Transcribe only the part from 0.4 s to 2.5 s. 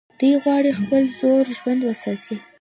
غواړي خپل زوړ ژوند وساتي.